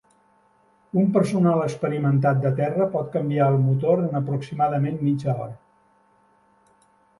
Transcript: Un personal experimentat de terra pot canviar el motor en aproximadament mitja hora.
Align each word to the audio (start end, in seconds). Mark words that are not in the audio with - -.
Un 1.01 1.11
personal 1.17 1.61
experimentat 1.65 2.39
de 2.47 2.53
terra 2.61 2.87
pot 2.97 3.13
canviar 3.17 3.51
el 3.55 3.59
motor 3.67 4.03
en 4.07 4.19
aproximadament 4.23 4.99
mitja 5.11 5.37
hora. 5.39 5.57